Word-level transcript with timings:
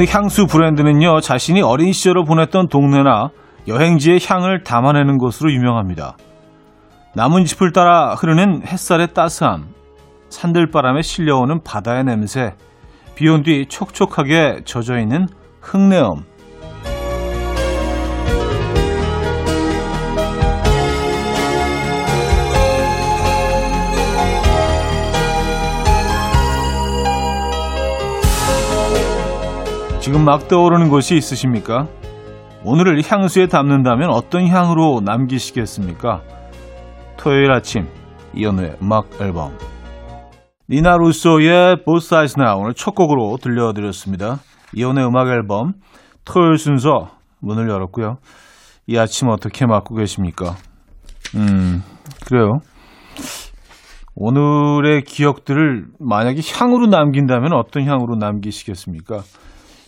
어느 0.00 0.08
향수 0.08 0.46
브랜드는요, 0.46 1.20
자신이 1.20 1.60
어린 1.60 1.92
시절을 1.92 2.24
보냈던 2.24 2.68
동네나 2.68 3.28
여행지의 3.68 4.18
향을 4.26 4.62
담아내는 4.62 5.18
것으로 5.18 5.52
유명합니다. 5.52 6.16
나뭇잎을 7.14 7.72
따라 7.72 8.14
흐르는 8.14 8.62
햇살의 8.66 9.12
따스함, 9.12 9.66
산들바람에 10.30 11.02
실려오는 11.02 11.60
바다의 11.62 12.04
냄새, 12.04 12.54
비온 13.14 13.42
뒤 13.42 13.66
촉촉하게 13.68 14.62
젖어있는 14.64 15.26
흙내음. 15.60 16.24
지금 30.10 30.24
막 30.24 30.48
떠오르는 30.48 30.88
곳이 30.88 31.14
있으십니까? 31.14 31.86
오늘을 32.64 33.00
향수에 33.00 33.46
담는다면 33.46 34.10
어떤 34.10 34.44
향으로 34.44 35.02
남기시겠습니까? 35.04 36.22
토요일 37.16 37.52
아침 37.52 37.86
이연우의 38.34 38.78
음악 38.82 39.06
앨범 39.20 39.56
니나 40.68 40.96
루소의 40.96 41.84
Both 41.84 42.06
Sides 42.06 42.34
Now 42.40 42.60
오늘 42.60 42.74
첫 42.74 42.96
곡으로 42.96 43.36
들려드렸습니다. 43.40 44.40
이연우의 44.74 45.06
음악 45.06 45.28
앨범 45.28 45.74
토요일 46.24 46.58
순서 46.58 47.10
문을 47.38 47.70
열었고요. 47.70 48.16
이 48.88 48.98
아침 48.98 49.28
어떻게 49.28 49.64
맞고 49.64 49.94
계십니까? 49.94 50.56
음 51.36 51.84
그래요. 52.26 52.58
오늘의 54.16 55.02
기억들을 55.02 55.86
만약에 56.00 56.40
향으로 56.52 56.88
남긴다면 56.88 57.52
어떤 57.52 57.84
향으로 57.86 58.16
남기시겠습니까? 58.16 59.20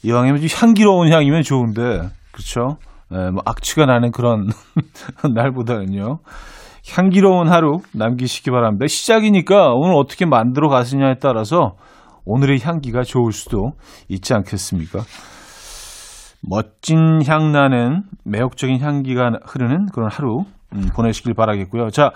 이왕이면 0.05 0.41
향기로운 0.55 1.13
향이면 1.13 1.43
좋은데, 1.43 2.09
그렇죠? 2.33 2.77
네, 3.11 3.31
뭐 3.31 3.43
악취가 3.45 3.87
나는 3.87 4.11
그런 4.11 4.49
날보다는요. 5.35 6.19
향기로운 6.91 7.49
하루 7.49 7.79
남기시기 7.95 8.51
바랍니다. 8.51 8.87
시작이니까 8.87 9.73
오늘 9.75 9.95
어떻게 9.95 10.27
만들어 10.27 10.69
가시냐에 10.69 11.15
따라서 11.21 11.77
오늘의 12.25 12.61
향기가 12.61 13.03
좋을 13.03 13.33
수도 13.33 13.73
있지 14.09 14.35
않겠습니까? 14.35 15.01
멋진 16.49 17.21
향 17.27 17.53
나는 17.53 18.03
매혹적인 18.25 18.81
향기가 18.81 19.31
흐르는 19.45 19.87
그런 19.93 20.11
하루 20.11 20.45
음, 20.75 20.89
보내시길 20.95 21.35
바라겠고요. 21.35 21.91
자, 21.91 22.11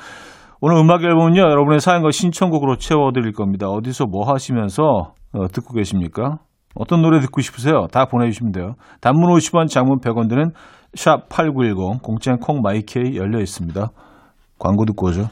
오늘 0.61 0.79
음악 0.79 1.05
앨범은요, 1.05 1.41
여러분의 1.41 1.81
사연과 1.81 2.11
신청곡으로 2.11 2.77
채워드릴 2.77 3.33
겁니다. 3.33 3.69
어디서 3.69 4.07
뭐 4.07 4.29
하시면서 4.33 5.13
어, 5.33 5.49
듣고 5.53 5.75
계십니까? 5.75 6.39
어떤 6.77 7.03
노래 7.03 7.21
듣고 7.21 7.41
싶으세요? 7.41 7.87
다 7.91 8.05
보내주시면 8.07 8.53
돼요. 8.53 8.75
단문 9.01 9.31
50원, 9.35 9.69
장문 9.69 10.01
100원 10.01 10.29
드는 10.29 10.53
샵8910, 10.95 12.03
공짜인 12.03 12.39
콩 12.39 12.61
마이케이 12.63 13.17
열려 13.17 13.41
있습니다. 13.41 13.89
광고 14.59 14.85
듣고 14.85 15.09
오죠. 15.09 15.29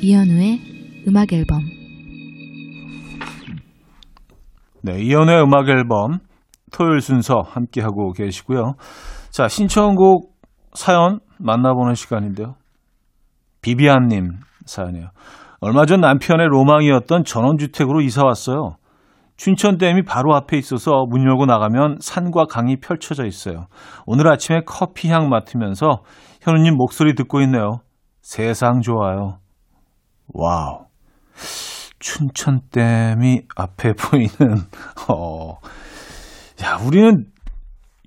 이현우의 0.00 0.60
음악 1.08 1.32
앨범 1.32 1.60
네, 4.82 5.02
이연의 5.02 5.42
음악 5.42 5.68
앨범 5.68 6.18
토요일 6.72 7.00
순서 7.00 7.40
함께 7.44 7.80
하고 7.80 8.12
계시고요. 8.12 8.74
자, 9.30 9.48
신청곡 9.48 10.34
사연 10.74 11.18
만나보는 11.38 11.94
시간인데요. 11.94 12.54
비비안님 13.60 14.38
사연이에요. 14.66 15.08
얼마 15.60 15.84
전 15.84 16.00
남편의 16.00 16.46
로망이었던 16.46 17.24
전원주택으로 17.24 18.00
이사 18.00 18.24
왔어요. 18.24 18.76
춘천댐이 19.36 20.02
바로 20.04 20.34
앞에 20.36 20.56
있어서 20.58 21.06
문 21.08 21.24
열고 21.24 21.46
나가면 21.46 21.98
산과 22.00 22.46
강이 22.46 22.76
펼쳐져 22.76 23.24
있어요. 23.24 23.66
오늘 24.06 24.30
아침에 24.32 24.60
커피 24.64 25.08
향 25.10 25.28
맡으면서 25.28 26.02
현우님 26.42 26.76
목소리 26.76 27.14
듣고 27.14 27.40
있네요. 27.42 27.80
세상 28.20 28.80
좋아요. 28.80 29.38
와우. 30.28 30.86
춘천댐이 32.00 33.42
앞에 33.56 33.92
보이는, 33.98 34.56
어, 35.08 35.56
야, 36.62 36.78
우리는 36.86 37.26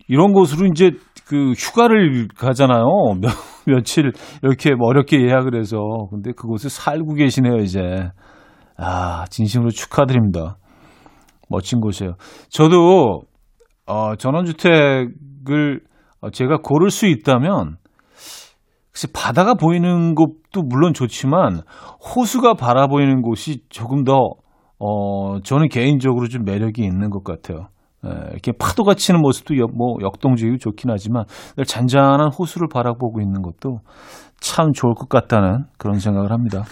이런 0.08 0.34
곳으로 0.34 0.68
이제 0.68 0.92
그 1.26 1.52
휴가를 1.52 2.28
가잖아요. 2.36 2.86
며, 3.20 3.28
며칠 3.66 4.12
이렇게 4.44 4.72
어렵게 4.78 5.22
예약을 5.22 5.58
해서. 5.58 5.78
근데 6.10 6.32
그곳에 6.32 6.70
살고 6.70 7.14
계시네요, 7.16 7.58
이제. 7.58 7.80
아, 8.78 9.26
진심으로 9.30 9.70
축하드립니다. 9.70 10.58
멋진 11.50 11.80
곳이에요. 11.80 12.16
저도, 12.50 13.22
어, 13.86 14.16
전원주택을 14.16 15.82
제가 16.34 16.58
고를 16.58 16.90
수 16.90 17.08
있다면 17.08 17.78
글쎄 18.92 19.08
바다가 19.14 19.54
보이는 19.54 20.16
곳도 20.16 20.64
물론 20.64 20.94
좋지만 20.94 21.62
호수가 22.16 22.56
바라보이는 22.56 23.22
곳이 23.22 23.62
조금 23.70 24.04
더 24.04 24.32
어, 24.80 25.40
저는 25.42 25.70
개인적으로 25.70 26.28
좀 26.28 26.44
매력이 26.44 26.84
있는 26.84 27.10
것 27.10 27.24
같아요. 27.24 27.68
에, 28.04 28.10
예, 28.10 28.32
이렇게 28.32 28.52
파도가 28.52 28.96
치는 28.96 29.22
모습도 29.22 29.58
역, 29.58 29.78
뭐 29.78 29.98
역동적이고 30.02 30.58
좋긴 30.58 30.90
하지만 30.90 31.26
잔잔한 31.68 32.32
호수를 32.32 32.68
바라보고 32.68 33.22
있는 33.22 33.44
것도 33.44 33.80
참 34.40 34.74
좋을 34.74 34.96
것 34.96 35.08
같다는 35.08 35.66
그런 35.78 36.00
생각을 36.00 36.32
합니다. 36.32 36.64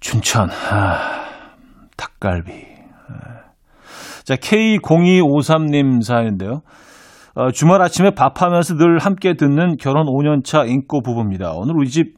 춘천, 0.00 0.50
아, 0.50 1.26
닭갈비. 1.96 2.50
에. 2.50 2.56
예. 2.56 3.42
자, 4.24 4.34
K0253님 4.34 6.02
사연인데요. 6.02 6.62
어, 7.34 7.50
주말 7.50 7.80
아침에 7.80 8.10
밥하면서 8.10 8.76
늘 8.76 8.98
함께 8.98 9.34
듣는 9.34 9.76
결혼 9.78 10.04
5년차 10.04 10.68
인꼬 10.68 11.00
부부입니다. 11.00 11.52
오늘 11.54 11.74
우리 11.76 11.88
집 11.88 12.14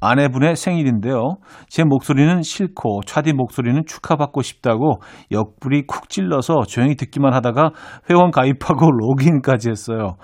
아내분의 0.00 0.54
생일인데요. 0.54 1.36
제 1.68 1.82
목소리는 1.82 2.42
싫고 2.42 3.00
차디 3.06 3.32
목소리는 3.32 3.82
축하받고 3.86 4.42
싶다고 4.42 5.00
옆구리 5.32 5.86
쿡 5.86 6.08
찔러서 6.08 6.62
조용히 6.68 6.94
듣기만 6.94 7.32
하다가 7.34 7.70
회원 8.10 8.30
가입하고 8.30 8.90
로그인까지 8.92 9.70
했어요. 9.70 10.16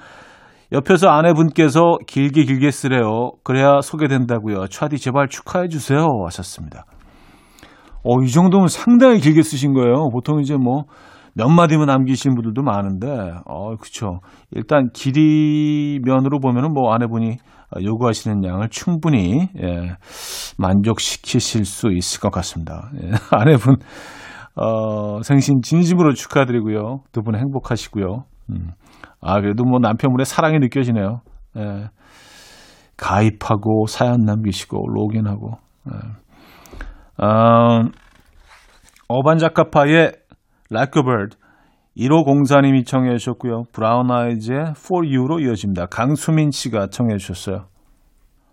옆에서 0.72 1.08
아내분께서 1.08 1.98
길게 2.06 2.44
길게 2.44 2.70
쓰래요. 2.70 3.32
그래야 3.42 3.80
소개된다고요. 3.80 4.68
차디 4.68 4.98
제발 4.98 5.28
축하해 5.28 5.66
주세요. 5.68 6.06
하셨습니다. 6.26 6.84
어, 8.04 8.22
이 8.22 8.28
정도면 8.30 8.68
상당히 8.68 9.18
길게 9.18 9.42
쓰신 9.42 9.72
거예요. 9.74 10.08
보통 10.12 10.40
이제 10.40 10.56
뭐 10.56 10.84
몇 11.40 11.48
마디만 11.48 11.86
남기신 11.86 12.34
분들도 12.34 12.62
많은데, 12.62 13.08
어, 13.46 13.74
그쵸. 13.76 14.20
일단 14.50 14.90
길이 14.92 15.98
면으로 16.04 16.38
보면은 16.38 16.74
뭐 16.74 16.92
아내분이 16.92 17.36
요구하시는 17.82 18.44
양을 18.44 18.68
충분히, 18.68 19.48
예, 19.62 19.96
만족시키실 20.58 21.64
수 21.64 21.88
있을 21.92 22.20
것 22.20 22.30
같습니다. 22.30 22.90
예, 23.02 23.10
아내분, 23.32 23.76
어, 24.56 25.22
생신 25.22 25.62
진심으로 25.62 26.12
축하드리고요. 26.12 27.00
두 27.12 27.22
분 27.22 27.36
행복하시고요. 27.36 28.24
음. 28.50 28.72
아, 29.22 29.40
그래도 29.40 29.64
뭐 29.64 29.78
남편분의 29.78 30.26
사랑이 30.26 30.58
느껴지네요. 30.58 31.20
예. 31.56 31.88
가입하고 32.98 33.86
사연 33.86 34.24
남기시고 34.26 34.76
로그인하고. 34.88 35.52
예. 35.90 37.24
어, 37.24 37.82
어반 39.08 39.38
자카파의 39.38 40.12
Like 40.72 41.00
a 41.00 41.04
Bird 41.04 41.36
1504님이 41.96 42.86
청해 42.86 43.16
주셨고요. 43.16 43.64
브라운 43.72 44.10
아이즈의 44.10 44.74
For 44.76 45.06
You로 45.06 45.40
이어집니다. 45.40 45.86
강수민 45.86 46.50
씨가 46.50 46.86
청해 46.88 47.16
주셨어요. 47.16 47.66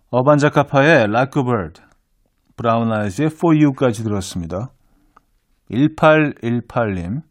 어반자카파의 0.09 1.03
Like 1.03 1.41
a 1.41 1.43
Bird, 1.43 1.81
브라운 2.55 2.91
아이즈의 2.91 3.27
For 3.27 3.55
You까지 3.55 4.03
들었습니다. 4.03 4.71
1818님. 5.71 7.21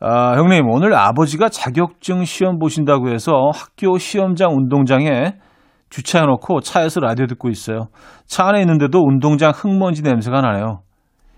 아, 0.00 0.36
형님, 0.36 0.68
오늘 0.68 0.94
아버지가 0.94 1.48
자격증 1.48 2.24
시험 2.24 2.58
보신다고 2.58 3.10
해서 3.10 3.50
학교 3.54 3.96
시험장 3.96 4.50
운동장에 4.50 5.36
주차해놓고 5.88 6.60
차에서 6.60 7.00
라디오 7.00 7.26
듣고 7.26 7.48
있어요. 7.48 7.88
차 8.26 8.48
안에 8.48 8.60
있는데도 8.60 8.98
운동장 8.98 9.52
흙먼지 9.54 10.02
냄새가 10.02 10.40
나네요. 10.40 10.80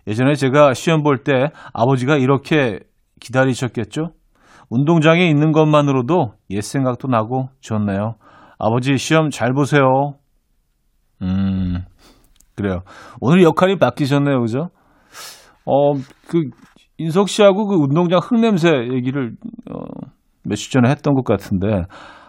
예전에 0.06 0.34
제가 0.34 0.72
시험 0.72 1.02
볼 1.02 1.24
때 1.24 1.50
아버지가 1.74 2.16
이렇게 2.16 2.80
기다리셨겠죠? 3.20 4.12
운동장에 4.70 5.26
있는 5.26 5.52
것만으로도 5.52 6.32
옛 6.50 6.60
생각도 6.60 7.08
나고 7.08 7.48
좋네요. 7.60 8.16
아버지 8.58 8.96
시험 8.96 9.30
잘 9.30 9.52
보세요. 9.52 10.14
음, 11.22 11.84
그래요. 12.54 12.82
오늘 13.20 13.42
역할이 13.42 13.78
바뀌셨네요, 13.78 14.40
그죠? 14.40 14.70
어, 15.64 15.92
그, 16.28 16.50
인석 16.98 17.28
씨하고 17.28 17.66
그 17.66 17.76
운동장 17.76 18.20
흙냄새 18.22 18.70
얘기를, 18.94 19.34
어, 19.70 19.78
며칠 20.42 20.70
전에 20.70 20.90
했던 20.90 21.14
것 21.14 21.24
같은데, 21.24 21.84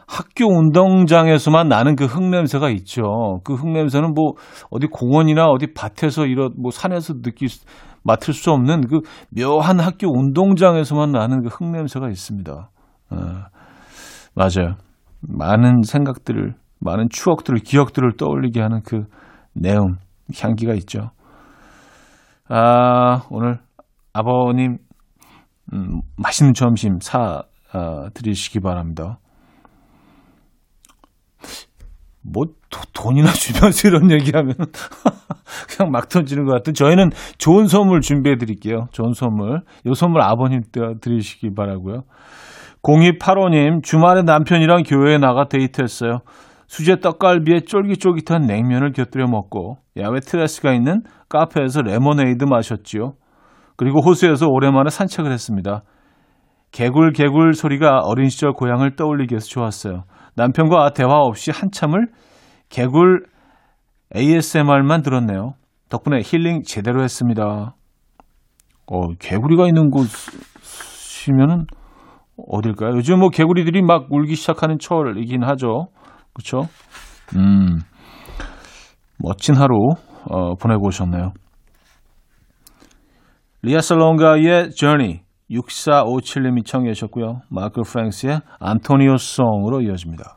학교 0.07 0.45
운동장에서만 0.45 1.68
나는 1.68 1.95
그 1.95 2.06
흙냄새가 2.06 2.69
있죠. 2.72 3.42
그 3.44 3.56
흙냄새는 3.56 4.13
뭐, 4.13 4.33
어디 4.69 4.88
공원이나 4.88 5.45
어디 5.45 5.74
밭에서 5.74 6.25
이런, 6.25 6.51
뭐, 6.57 6.72
산에서 6.72 7.22
느낄, 7.22 7.50
수, 7.50 7.66
맡을 8.07 8.33
수 8.33 8.51
없는 8.51 8.88
그 8.88 9.01
묘한 9.36 9.81
학교 9.81 10.07
운동장에서만 10.07 11.12
나는 11.12 11.44
그 11.44 11.50
흙냄새가 11.50 12.07
있습니다. 12.07 12.69
어, 13.12 13.15
맞아요. 14.33 14.75
많은 15.19 15.81
생각들을, 15.83 16.56
많은 16.80 17.09
추억들을, 17.09 17.59
기억들을 17.59 18.13
떠올리게 18.18 18.62
하는 18.62 18.81
그 18.83 19.04
내용, 19.54 19.98
향기가 20.39 20.74
있죠. 20.75 21.12
아, 22.48 23.24
오늘 23.30 23.59
아버님, 24.13 24.77
음, 25.74 26.01
맛있는 26.15 26.54
점심 26.54 27.00
사, 27.01 27.44
아, 27.74 28.09
드리시기 28.13 28.62
바랍니다. 28.62 29.19
뭐, 32.21 32.45
도, 32.69 32.80
돈이나 32.94 33.31
주면서 33.31 33.88
이런 33.88 34.10
얘기하면 34.12 34.56
그냥 35.69 35.92
막 35.92 36.10
던지는 36.10 36.46
것 36.46 36.54
같은. 36.54 36.74
저희는 36.74 37.12
좋은 37.38 37.68
선물 37.68 38.02
준비해 38.02 38.36
드릴게요. 38.38 38.88
좋은 38.92 39.14
선물. 39.14 39.62
이 39.86 39.94
선물 39.94 40.22
아버님 40.22 40.62
드리시기 41.02 41.54
바라고요. 41.56 42.04
0285님, 42.84 43.84
주말에 43.84 44.22
남편이랑 44.24 44.84
교회에 44.84 45.18
나가 45.18 45.48
데이트했어요. 45.48 46.19
수제 46.68 47.00
떡갈비에 47.00 47.62
쫄깃쫄깃한 47.62 48.42
냉면을 48.46 48.92
곁들여 48.92 49.25
먹고 49.28 49.78
야외 49.98 50.19
테라스가 50.19 50.74
있는 50.74 51.02
카페에서 51.30 51.81
레모네이드 51.81 52.44
마셨지요. 52.44 53.14
그리고 53.78 54.02
호수에서 54.02 54.48
오랜만에 54.48 54.90
산책을 54.90 55.31
했습니다. 55.31 55.84
개굴 56.72 57.14
개굴 57.14 57.54
소리가 57.54 58.02
어린 58.04 58.30
시절 58.30 58.52
고향을 58.52 58.96
떠올리게 58.96 59.36
해서 59.36 59.48
좋았어요. 59.48 60.04
남편과 60.36 60.92
대화 60.92 61.14
없이 61.14 61.52
한참을 61.52 62.08
개굴 62.69 63.25
ASMR만 64.16 65.02
들었네요. 65.02 65.54
덕분에 65.90 66.22
힐링 66.24 66.64
제대로 66.64 67.04
했습니다. 67.04 67.75
어, 68.88 69.14
개구리가 69.19 69.68
있는 69.68 69.90
곳이면은 69.90 71.66
어딜까요? 72.38 72.96
요즘 72.96 73.19
뭐 73.19 73.30
개구리들이 73.30 73.81
막 73.81 74.08
울기 74.10 74.36
시작하는 74.36 74.78
철이긴 74.80 75.44
하죠. 75.44 75.88
그렇죠? 76.34 76.69
음, 77.36 77.80
멋진 79.18 79.56
하루 79.56 79.75
어, 80.30 80.56
보내고 80.56 80.88
오셨네요. 80.88 81.34
리아 83.64 83.81
살롱가의 83.81 84.72
Journey 84.72 85.22
6457님이 85.50 86.66
청해 86.66 86.94
주셨고요. 86.94 87.42
마크 87.50 87.81
프랭스의 87.81 88.42
안토니오 88.60 89.18
송으로 89.18 89.81
이어집니다. 89.81 90.37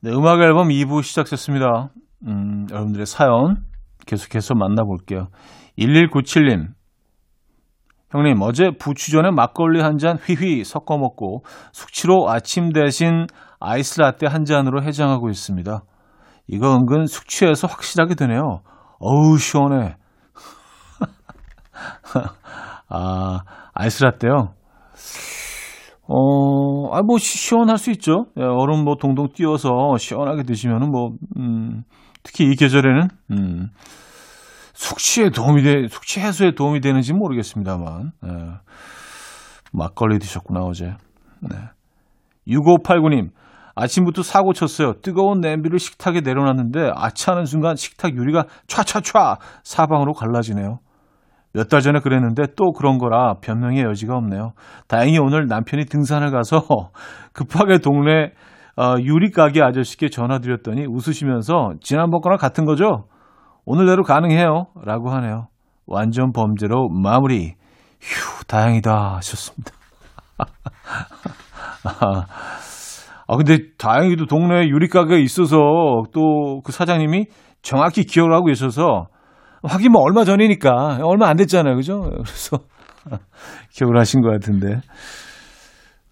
네, 0.00 0.10
음악 0.12 0.40
앨범 0.40 0.68
2부 0.68 1.02
시작됐습니다. 1.02 1.88
음, 2.26 2.66
여러분들의 2.70 3.06
사연 3.06 3.64
계속해서 4.06 4.54
만나볼게요. 4.54 5.28
1197님. 5.78 6.68
형님, 8.10 8.40
어제 8.40 8.70
부추전에 8.78 9.30
막걸리 9.32 9.82
한 9.82 9.98
잔 9.98 10.16
휘휘 10.16 10.64
섞어 10.64 10.96
먹고 10.96 11.42
숙취로 11.72 12.30
아침 12.30 12.72
대신 12.72 13.26
아이스 13.60 14.00
라떼 14.00 14.26
한 14.26 14.44
잔으로 14.44 14.82
해장하고 14.82 15.28
있습니다. 15.28 15.82
이거 16.46 16.74
은근 16.74 17.06
숙취해서 17.06 17.66
확실하게 17.66 18.14
되네요. 18.14 18.60
어우, 19.00 19.36
시원해. 19.36 19.96
아, 22.88 23.40
아이스 23.74 24.02
라떼요? 24.04 24.54
어, 26.10 26.88
아, 26.96 27.02
뭐, 27.02 27.18
시, 27.18 27.36
시원할 27.36 27.76
수 27.76 27.90
있죠. 27.90 28.24
예, 28.38 28.42
얼음 28.42 28.82
뭐 28.82 28.96
동동 28.98 29.28
띄워서 29.32 29.98
시원하게 29.98 30.42
드시면은 30.44 30.90
뭐, 30.90 31.10
음, 31.36 31.82
특히 32.22 32.46
이 32.46 32.56
계절에는, 32.56 33.08
음, 33.32 33.68
숙취에 34.72 35.28
도움이 35.28 35.62
돼, 35.62 35.86
숙취 35.88 36.20
해소에 36.20 36.52
도움이 36.52 36.80
되는지 36.80 37.12
모르겠습니다만, 37.12 38.12
예. 38.26 38.30
막걸리 39.70 40.18
드셨구나, 40.18 40.60
어제. 40.60 40.94
네. 41.42 41.56
6589님, 42.48 43.28
아침부터 43.74 44.22
사고 44.22 44.54
쳤어요. 44.54 44.94
뜨거운 45.02 45.40
냄비를 45.40 45.78
식탁에 45.78 46.22
내려놨는데, 46.22 46.90
아차하는 46.94 47.44
순간 47.44 47.76
식탁 47.76 48.16
유리가 48.16 48.44
촤촤촤 48.66 49.38
사방으로 49.62 50.14
갈라지네요. 50.14 50.78
몇 51.54 51.68
달 51.68 51.80
전에 51.80 52.00
그랬는데 52.00 52.44
또 52.56 52.72
그런 52.72 52.98
거라 52.98 53.34
변명의 53.40 53.82
여지가 53.84 54.14
없네요. 54.16 54.52
다행히 54.86 55.18
오늘 55.18 55.46
남편이 55.46 55.86
등산을 55.86 56.30
가서 56.30 56.62
급하게 57.32 57.78
동네 57.78 58.32
어, 58.76 58.94
유리 59.00 59.30
가게 59.30 59.62
아저씨께 59.62 60.08
전화드렸더니 60.08 60.86
웃으시면서 60.86 61.72
지난번 61.80 62.20
거랑 62.20 62.38
같은 62.38 62.64
거죠? 62.64 63.06
오늘대로 63.64 64.02
가능해요. 64.04 64.66
라고 64.84 65.10
하네요. 65.10 65.48
완전 65.86 66.32
범죄로 66.32 66.88
마무리. 66.88 67.54
휴, 68.00 68.44
다행이다. 68.46 69.16
하셨습니다. 69.16 69.72
아, 73.26 73.36
근데 73.36 73.58
다행히도 73.76 74.26
동네에 74.26 74.68
유리가게가 74.68 75.16
있어서 75.18 75.56
또 76.12 76.60
그 76.64 76.72
사장님이 76.72 77.26
정확히 77.62 78.04
기억을 78.04 78.32
하고 78.34 78.46
계셔서 78.46 79.06
하긴 79.62 79.92
뭐 79.92 80.02
얼마 80.02 80.24
전이니까 80.24 81.00
얼마 81.02 81.28
안 81.28 81.36
됐잖아요, 81.36 81.76
그죠? 81.76 82.00
그래서 82.00 82.58
기억을 83.72 83.98
하신 83.98 84.20
것 84.22 84.30
같은데. 84.30 84.80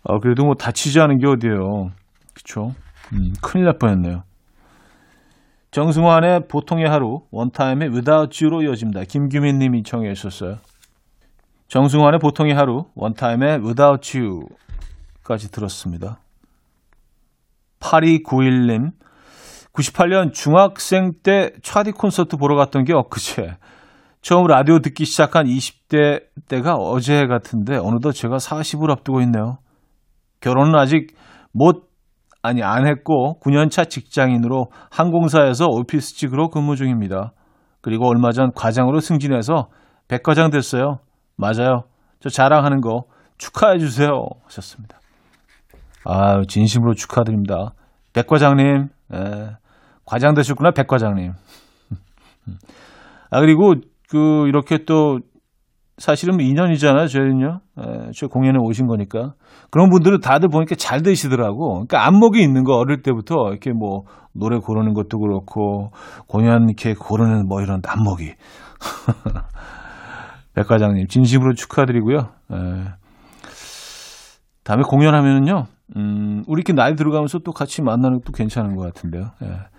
어, 0.03 0.19
그래도 0.21 0.45
뭐 0.45 0.55
다치지 0.55 1.01
않은 1.01 1.19
게 1.19 1.27
어디예요, 1.27 1.91
그렇죠? 2.35 2.75
음, 3.13 3.33
큰일 3.43 3.65
날 3.65 3.79
뻔했네요. 3.79 4.23
정승환의 5.71 6.47
보통의 6.49 6.87
하루 6.89 7.21
원타임의 7.31 7.91
Without 7.91 8.43
You로 8.43 8.63
이어집니다. 8.63 9.03
김규민 9.05 9.59
님이 9.59 9.83
청해 9.83 10.15
주셨어요. 10.15 10.57
정승환의 11.69 12.21
보통의 12.21 12.55
하루 12.55 12.85
원타임의 12.95 13.59
Without 13.59 14.19
You까지 14.19 15.51
들었습니다. 15.51 16.21
8291님 17.81 18.93
98년 19.77 20.33
중학생 20.33 21.13
때 21.23 21.51
차디 21.63 21.93
콘서트 21.93 22.37
보러 22.37 22.57
갔던 22.57 22.85
게 22.85 22.95
엊그제. 22.95 23.57
처음 24.23 24.47
라디오 24.47 24.81
듣기 24.81 25.05
시작한 25.05 25.45
20대 25.45 26.23
때가 26.49 26.75
어제 26.75 27.27
같은데 27.27 27.77
어느덧 27.77 28.13
제가 28.13 28.39
40을 28.39 28.91
앞두고 28.91 29.21
있네요. 29.23 29.59
결혼은 30.41 30.75
아직 30.75 31.15
못 31.53 31.89
아니 32.43 32.63
안 32.63 32.87
했고 32.87 33.39
9년차 33.41 33.91
직장인으로 33.91 34.71
항공사에서 34.91 35.67
오피스직으로 35.67 36.49
근무 36.49 36.77
중입니다. 36.77 37.33
그리고 37.83 38.09
얼마 38.09 38.33
전 38.33 38.51
과장으로 38.55 39.01
승진해서 39.01 39.69
백과장 40.09 40.51
됐어요. 40.51 40.99
맞아요. 41.37 41.83
저 42.21 42.29
자랑하는 42.29 42.81
거 42.81 43.05
축하해 43.37 43.79
주세요. 43.79 44.09
하셨습니다. 44.45 44.99
아, 46.05 46.41
진심으로 46.49 46.95
축하드립니다. 46.95 47.75
백과장님, 48.13 48.89
예, 49.15 49.57
과장 50.07 50.35
되셨구나, 50.35 50.71
백과장님. 50.71 51.33
아, 53.31 53.41
그리고 53.41 53.75
그, 54.09 54.47
이렇게 54.47 54.85
또, 54.87 55.19
사실은 55.99 56.37
2년이잖아요, 56.37 57.09
저희는요. 57.09 57.61
예, 57.81 58.11
저 58.15 58.29
공연에 58.29 58.59
오신 58.59 58.87
거니까. 58.87 59.35
그런 59.71 59.91
분들은 59.91 60.21
다들 60.21 60.49
보니까 60.49 60.75
잘 60.77 61.03
되시더라고. 61.03 61.73
그러니까 61.73 62.07
안목이 62.07 62.41
있는 62.41 62.65
거 62.65 62.77
어릴 62.77 63.03
때부터 63.03 63.49
이렇게 63.51 63.73
뭐, 63.73 64.05
노래 64.33 64.59
고르는 64.59 64.95
것도 64.95 65.19
그렇고, 65.19 65.91
공연 66.29 66.69
이렇게 66.69 66.95
고르는 66.95 67.49
뭐 67.49 67.63
이런 67.63 67.81
안목이. 67.85 68.35
백 70.55 70.67
과장님, 70.69 71.09
진심으로 71.09 71.55
축하드리고요. 71.55 72.29
예. 72.53 72.57
다음에 74.65 74.83
공연하면은요, 74.83 75.65
음, 75.97 76.45
우리 76.47 76.61
이렇게 76.61 76.73
나이 76.73 76.95
들어가면서 76.95 77.39
또 77.41 77.53
같이 77.53 77.83
만나는 77.83 78.21
것도 78.21 78.33
괜찮은 78.33 78.77
것 78.77 78.83
같은데요. 78.83 79.31
예. 79.43 79.76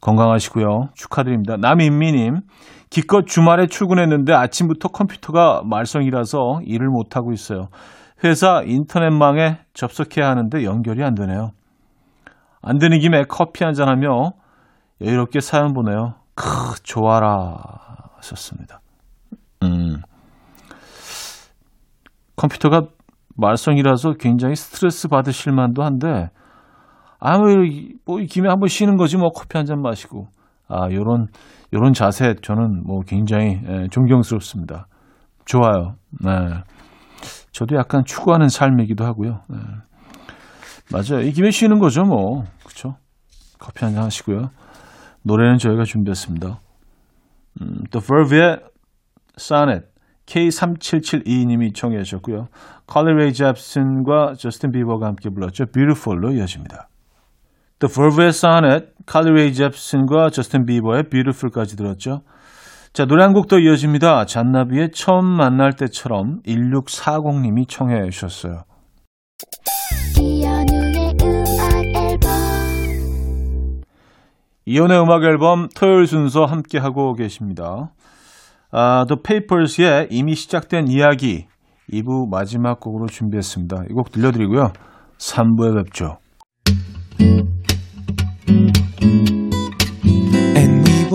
건강하시고요. 0.00 0.90
축하드립니다. 0.94 1.56
남인미님, 1.56 2.40
기껏 2.90 3.26
주말에 3.26 3.66
출근했는데 3.66 4.32
아침부터 4.32 4.88
컴퓨터가 4.88 5.62
말썽이라서 5.64 6.60
일을 6.64 6.88
못하고 6.88 7.32
있어요. 7.32 7.68
회사 8.24 8.62
인터넷망에 8.64 9.58
접속해야 9.74 10.28
하는데 10.28 10.64
연결이 10.64 11.04
안 11.04 11.14
되네요. 11.14 11.50
안 12.62 12.78
되는 12.78 12.98
김에 12.98 13.24
커피 13.28 13.64
한잔 13.64 13.88
하며 13.88 14.32
여유롭게 15.00 15.40
사연 15.40 15.72
보내요. 15.72 16.14
크, 16.34 16.44
좋아라. 16.82 17.56
하셨습니다. 18.16 18.80
음. 19.62 20.02
컴퓨터가 22.36 22.82
말썽이라서 23.36 24.14
굉장히 24.14 24.56
스트레스 24.56 25.08
받으실 25.08 25.52
만도 25.52 25.84
한데, 25.84 26.30
아무, 27.18 27.46
뭐, 28.04 28.20
이 28.20 28.26
김에 28.26 28.48
한번 28.48 28.68
쉬는 28.68 28.96
거지, 28.96 29.16
뭐, 29.16 29.30
커피 29.30 29.56
한 29.56 29.66
잔 29.66 29.80
마시고. 29.82 30.28
아, 30.68 30.88
요런, 30.90 31.26
요런 31.72 31.92
자세, 31.92 32.34
저는 32.42 32.82
뭐, 32.84 33.00
굉장히, 33.06 33.60
예, 33.68 33.88
존경스럽습니다. 33.90 34.86
좋아요. 35.44 35.94
네. 36.24 36.30
저도 37.52 37.76
약간 37.76 38.04
추구하는 38.04 38.48
삶이기도 38.48 39.04
하고요. 39.04 39.40
네. 39.48 39.56
맞아요. 40.92 41.24
이 41.26 41.32
김에 41.32 41.50
쉬는 41.50 41.78
거죠, 41.78 42.02
뭐. 42.04 42.44
그쵸? 42.64 42.94
커피 43.58 43.84
한 43.84 43.94
잔 43.94 44.04
하시고요. 44.04 44.50
노래는 45.24 45.58
저희가 45.58 45.84
준비했습니다. 45.84 46.60
음, 47.60 47.84
The 47.90 48.06
Verve의 48.06 48.60
Sonnet. 49.38 49.86
K3772님이 50.26 51.74
청해 51.74 52.02
주셨고요. 52.02 52.48
칼리 52.86 53.14
레이 53.14 53.32
젭슨과 53.32 54.34
저스틴 54.34 54.72
비버가 54.72 55.06
함께 55.06 55.30
불렀죠. 55.30 55.64
Beautiful로 55.72 56.32
이어집니다. 56.32 56.88
The 57.80 57.92
Verve의 57.92 58.28
Sonnet, 58.30 58.86
칼리 59.06 59.30
레이 59.30 59.54
젭슨과 59.54 60.30
저스틴 60.30 60.64
비버의 60.66 61.04
Beautiful까지 61.10 61.76
들었죠. 61.76 62.22
자, 62.92 63.04
노래 63.04 63.22
한 63.22 63.32
곡 63.34 63.46
더 63.48 63.58
이어집니다. 63.58 64.24
잔나비의 64.24 64.90
처음 64.92 65.24
만날 65.24 65.74
때처럼 65.74 66.40
1640님이 66.46 67.68
청해 67.68 68.10
주셨어요. 68.10 68.62
이현우의 70.20 71.14
음악 71.22 71.84
앨범 71.94 72.30
이현우의 74.66 75.00
음악 75.00 75.22
앨범 75.22 75.68
토요일 75.76 76.06
순서 76.06 76.44
함께 76.44 76.78
하고 76.78 77.14
계십니다. 77.14 77.92
아, 78.72 79.04
The 79.08 79.22
Papers의 79.22 80.08
이미 80.10 80.34
시작된 80.34 80.88
이야기 80.88 81.46
2부 81.92 82.28
마지막 82.30 82.80
곡으로 82.80 83.06
준비했습니다. 83.06 83.84
이 83.90 83.94
곡 83.94 84.10
들려드리고요. 84.10 84.72
3부에 85.18 85.74
뵙죠. 85.84 86.18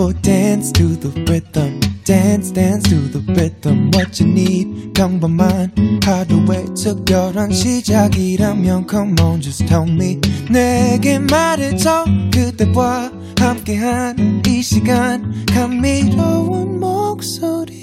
Will 0.03 0.13
dance 0.21 0.71
to 0.73 0.95
the 0.99 1.09
rhythm. 1.31 1.79
Dance, 2.03 2.51
dance 2.51 2.83
to 2.89 3.07
the 3.07 3.23
rhythm. 3.33 3.89
What 3.93 4.21
you 4.21 4.29
need, 4.29 4.91
평범한 4.93 5.71
하루의 6.03 6.65
특별한 6.75 7.51
시작이라면 7.51 8.87
Come 8.89 9.15
on, 9.21 9.41
just 9.41 9.65
tell 9.65 9.89
me. 9.89 10.19
내게 10.51 11.19
말해줘. 11.19 12.03
그대와 12.33 13.11
함께한 13.39 14.43
이 14.45 14.61
시간. 14.61 15.45
감미로운 15.45 16.81
목소리. 16.81 17.73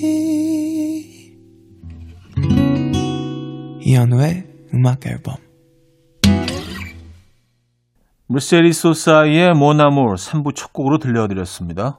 이현우의 3.80 4.44
음악 4.74 5.06
앨범. 5.06 5.36
물세리 8.26 8.72
소사의 8.72 9.54
모나몰 9.54 10.14
3부 10.16 10.54
첫 10.54 10.72
곡으로 10.72 10.98
들려드렸습니다. 10.98 11.98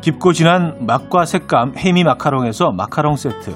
깊고 0.00 0.32
진한 0.32 0.86
맛과 0.86 1.24
색감 1.24 1.74
헤미 1.76 2.04
마카롱에서 2.04 2.70
마카롱 2.72 3.16
세트. 3.16 3.54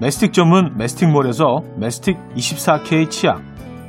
메스틱 0.00 0.32
전문 0.32 0.76
메스틱몰에서 0.76 1.60
메스틱 1.76 2.16
24K 2.34 3.10
치약. 3.10 3.40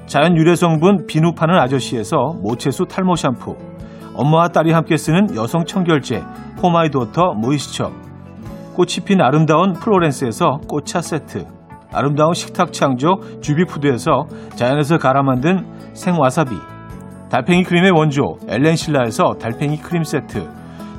자연 0.06 0.38
유래 0.38 0.56
성분 0.56 1.08
비누 1.08 1.34
파는 1.34 1.58
아저씨에서 1.58 2.36
모체수 2.42 2.86
탈모 2.86 3.16
샴푸. 3.16 3.56
엄마와 4.16 4.50
딸이 4.50 4.72
함께 4.72 4.98
쓰는 4.98 5.36
여성 5.36 5.66
청결제 5.66 6.22
For 6.60 6.77
My 6.77 6.88
Daughter 6.88 7.34
Moisture. 7.34 7.92
꽃이 8.76 9.06
핀 9.06 9.22
아름다운 9.22 9.74
플로렌스에서 9.74 10.60
꽃차 10.68 11.02
세트. 11.02 11.46
아름다운 11.92 12.34
식탁 12.34 12.74
창조 12.74 13.20
주비푸드에서 13.42 14.28
자연에서 14.56 14.98
갈아 14.98 15.24
만든 15.24 15.66
생와사비. 15.94 16.56
달팽이 17.32 17.64
크림의 17.64 17.92
원조 17.96 18.38
엘렌실라에서 18.48 19.38
달팽이 19.40 19.78
크림 19.78 20.04
세트 20.04 20.63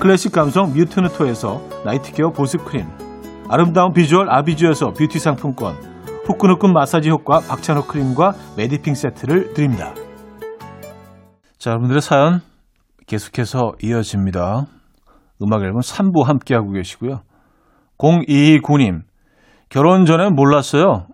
클래식 0.00 0.32
감성 0.32 0.72
뮤트누토에서 0.72 1.60
night 1.84 2.10
care 2.10 2.30
보습크림 2.30 2.86
아름다운 3.50 3.92
비주얼 3.92 4.30
아비주에서 4.30 4.92
뷰티 4.92 5.18
상품권 5.18 5.74
후끈후끈 6.24 6.72
마사지 6.72 7.10
효과 7.10 7.40
박찬호 7.40 7.82
크림과 7.82 8.32
메디핑 8.56 8.94
세트를 8.94 9.52
드립니다. 9.52 9.92
자 11.58 11.72
여러분들의 11.72 12.00
사연 12.00 12.40
계속해서 13.06 13.72
이어집니다. 13.82 14.64
음악 15.42 15.62
앨범 15.64 15.80
3부 15.80 16.24
함께하고 16.24 16.70
계시고요. 16.72 17.20
0229님 17.98 19.02
결혼 19.68 20.06
전에 20.06 20.30
몰랐어요. 20.30 21.08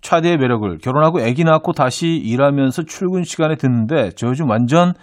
차디의 0.00 0.38
매력을 0.38 0.78
결혼하고 0.78 1.20
아기 1.20 1.44
낳고 1.44 1.74
다시 1.74 2.08
일하면서 2.16 2.86
출근 2.88 3.22
시간에 3.22 3.54
듣는데 3.54 4.10
저 4.16 4.26
요즘 4.26 4.50
완전 4.50 4.94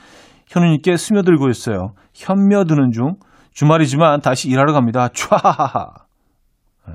현우님께 0.49 0.97
스며들고 0.97 1.47
있어요. 1.47 1.93
현며드는 2.13 2.91
중 2.91 3.13
주말이지만 3.53 4.21
다시 4.21 4.49
일하러 4.49 4.73
갑니다. 4.73 5.09
촤하하하. 5.13 5.93
네. 6.87 6.93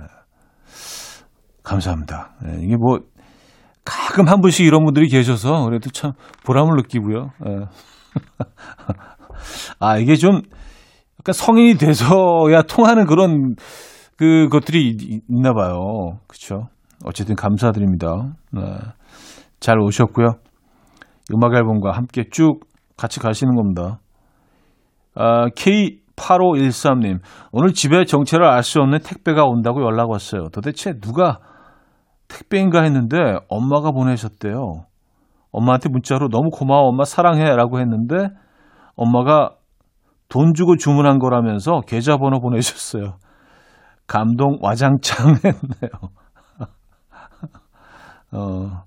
감사합니다. 1.62 2.34
네, 2.42 2.58
이게 2.62 2.76
뭐 2.76 2.98
가끔 3.84 4.28
한 4.28 4.40
분씩 4.40 4.66
이런 4.66 4.84
분들이 4.84 5.08
계셔서 5.08 5.64
그래도 5.64 5.90
참 5.90 6.12
보람을 6.44 6.76
느끼고요. 6.76 7.30
네. 7.44 7.56
아 9.78 9.98
이게 9.98 10.16
좀 10.16 10.40
약간 11.20 11.32
성인이 11.32 11.74
돼서야 11.74 12.62
통하는 12.68 13.06
그런 13.06 13.56
그 14.16 14.48
것들이 14.50 14.96
있나 15.28 15.52
봐요. 15.52 16.18
그렇죠? 16.26 16.68
어쨌든 17.04 17.34
감사드립니다. 17.34 18.32
네. 18.52 18.60
잘 19.60 19.78
오셨고요. 19.78 20.34
음악 21.32 21.54
앨범과 21.54 21.92
함께 21.92 22.24
쭉 22.30 22.60
같이 22.96 23.20
가시는 23.20 23.54
겁니다. 23.54 23.98
아, 25.14 25.48
K8513님, 26.16 27.18
오늘 27.52 27.72
집에 27.72 28.04
정체를 28.04 28.46
알 28.46 28.62
수 28.62 28.80
없는 28.80 29.00
택배가 29.00 29.44
온다고 29.44 29.82
연락 29.82 30.10
왔어요. 30.10 30.48
도대체 30.50 30.98
누가 31.00 31.38
택배인가 32.28 32.82
했는데 32.82 33.16
엄마가 33.48 33.90
보내셨대요. 33.90 34.86
엄마한테 35.52 35.88
문자로 35.88 36.28
너무 36.28 36.50
고마워, 36.50 36.88
엄마 36.88 37.04
사랑해 37.04 37.44
라고 37.54 37.78
했는데 37.78 38.28
엄마가 38.96 39.50
돈 40.28 40.54
주고 40.54 40.76
주문한 40.76 41.18
거라면서 41.18 41.80
계좌번호 41.86 42.40
보내셨어요. 42.40 43.18
감동 44.06 44.58
와장창 44.60 45.36
했네요. 45.44 45.90
어. 48.32 48.84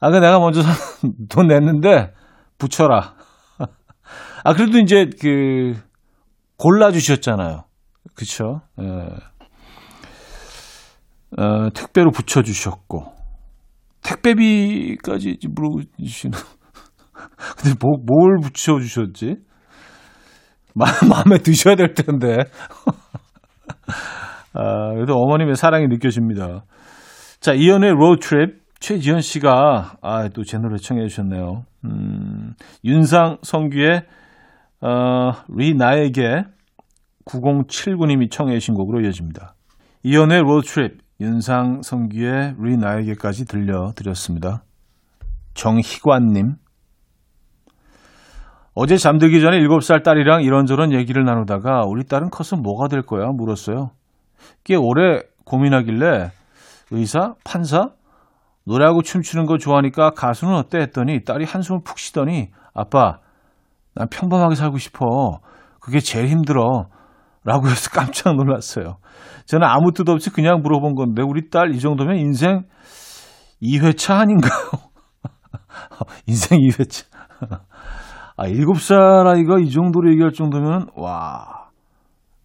아, 0.00 0.10
그 0.10 0.16
내가 0.16 0.38
먼저 0.38 0.60
돈 1.30 1.46
냈는데 1.48 2.12
붙여라. 2.58 3.14
아, 4.44 4.52
그래도 4.54 4.78
이제 4.78 5.08
그, 5.20 5.74
골라주셨잖아요. 6.58 7.64
그쵸? 8.14 8.60
예. 8.80 8.84
어, 11.40 11.70
택배로 11.74 12.10
붙여주셨고, 12.10 13.12
택배비까지 14.02 15.38
물어주시는. 15.48 16.38
근데 17.58 17.76
뭐, 17.80 17.98
뭘 18.04 18.38
붙여주셨지? 18.42 19.36
마, 20.74 20.86
마음에 21.08 21.38
드셔야 21.38 21.76
될 21.76 21.94
텐데. 21.94 22.36
아, 24.54 24.92
그래도 24.94 25.14
어머님의 25.14 25.54
사랑이 25.56 25.86
느껴집니다. 25.88 26.64
자, 27.40 27.52
이연의 27.52 27.92
Road 27.92 28.26
Trip. 28.26 28.68
최지현 28.80 29.22
씨가, 29.22 29.96
아, 30.00 30.28
또 30.28 30.44
제 30.44 30.56
노래 30.56 30.76
청해 30.76 31.08
주셨네요. 31.08 31.64
음, 31.84 32.54
윤상 32.84 33.38
성규의, 33.42 34.02
어, 34.80 35.32
Re 35.48 35.74
나에게 35.74 36.44
9079님이 37.24 38.30
청해 38.30 38.54
주신 38.58 38.74
곡으로 38.74 39.00
이어집니다. 39.00 39.54
이연의 40.02 40.42
Road 40.42 40.67
Trip, 40.67 40.98
윤상 41.20 41.82
성규의 41.82 42.54
Re 42.58 42.76
나에게까지 42.76 43.46
들려드렸습니다. 43.46 44.62
정희관님. 45.54 46.54
어제 48.74 48.96
잠들기 48.96 49.40
전에 49.40 49.58
7살 49.58 50.04
딸이랑 50.04 50.44
이런저런 50.44 50.92
얘기를 50.92 51.24
나누다가 51.24 51.82
우리 51.84 52.04
딸은 52.04 52.30
커서 52.30 52.56
뭐가 52.56 52.86
될 52.86 53.02
거야? 53.02 53.26
물었어요. 53.32 53.90
꽤 54.62 54.76
오래 54.76 55.22
고민하길래 55.44 56.30
의사? 56.92 57.34
판사? 57.44 57.90
노래하고 58.64 59.02
춤추는 59.02 59.46
거 59.46 59.58
좋아하니까 59.58 60.10
가수는 60.10 60.54
어때? 60.54 60.78
했더니 60.78 61.24
딸이 61.24 61.44
한숨을 61.44 61.80
푹 61.82 61.98
쉬더니 61.98 62.50
아빠, 62.72 63.18
난 63.98 64.08
평범하게 64.08 64.54
살고 64.54 64.78
싶어. 64.78 65.40
그게 65.80 65.98
제일 65.98 66.28
힘들어. 66.28 66.86
라고 67.44 67.66
해서 67.68 67.90
깜짝 67.92 68.36
놀랐어요. 68.36 68.98
저는 69.46 69.66
아무 69.66 69.92
뜻 69.92 70.08
없이 70.08 70.30
그냥 70.30 70.60
물어본 70.62 70.94
건데 70.94 71.22
우리 71.22 71.50
딸 71.50 71.72
이 71.74 71.80
정도면 71.80 72.16
인생 72.16 72.62
2회차 73.62 74.20
아닌가요? 74.20 74.52
인생 76.26 76.58
2회차. 76.60 77.06
아, 78.36 78.46
7살 78.46 79.26
아이가 79.26 79.58
이 79.58 79.68
정도로 79.70 80.12
얘기할 80.12 80.30
정도면, 80.32 80.86
와, 80.94 81.68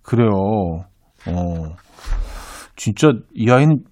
그래요. 0.02 0.30
어, 1.28 1.76
진짜 2.76 3.12
이 3.36 3.52
아이는 3.52 3.84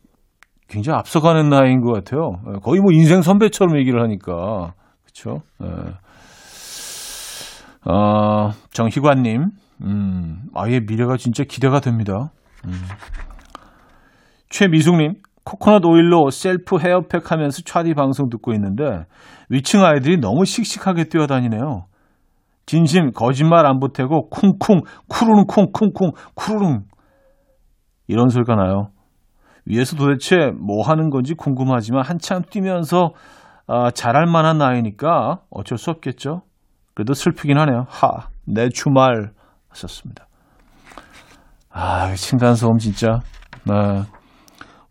굉장히 0.67 0.97
앞서가는 0.97 1.49
나이인 1.49 1.81
것 1.81 1.93
같아요. 1.93 2.31
예, 2.47 2.59
거의 2.63 2.81
뭐 2.81 2.91
인생 2.91 3.21
선배처럼 3.21 3.77
얘기를 3.77 4.01
하니까. 4.01 4.73
그쵸? 5.05 5.41
예. 5.63 5.67
어, 7.85 8.51
정희관님, 8.71 9.49
음, 9.83 10.43
아이의 10.53 10.81
미래가 10.87 11.17
진짜 11.17 11.43
기대가 11.43 11.79
됩니다. 11.79 12.31
음. 12.65 12.71
최미숙님, 14.49 15.13
코코넛 15.43 15.83
오일로 15.85 16.29
셀프 16.29 16.77
헤어팩 16.77 17.31
하면서 17.31 17.61
차디 17.65 17.93
방송 17.95 18.29
듣고 18.29 18.53
있는데 18.53 19.05
위층 19.49 19.83
아이들이 19.83 20.19
너무 20.19 20.45
씩씩하게 20.45 21.05
뛰어다니네요. 21.05 21.85
진심 22.65 23.11
거짓말 23.11 23.65
안 23.65 23.79
보태고 23.79 24.29
쿵쿵 24.29 24.81
쿠르릉 25.09 25.45
쿵쿵쿵 25.47 26.11
쿠르릉 26.35 26.83
이런 28.07 28.29
소리가 28.29 28.55
나요. 28.55 28.89
위에서 29.65 29.95
도대체 29.95 30.51
뭐 30.51 30.83
하는 30.85 31.09
건지 31.09 31.33
궁금하지만 31.33 32.03
한참 32.03 32.43
뛰면서 32.43 33.11
아, 33.67 33.89
잘할 33.91 34.25
만한 34.25 34.57
나이니까 34.57 35.39
어쩔 35.49 35.77
수 35.77 35.91
없겠죠. 35.91 36.41
그래도 36.93 37.13
슬프긴 37.13 37.57
하네요. 37.57 37.85
하, 37.89 38.29
내 38.45 38.69
주말 38.69 39.31
하셨습니다. 39.69 40.27
아, 41.69 42.13
층간소음 42.13 42.77
진짜. 42.77 43.19
네. 43.65 44.03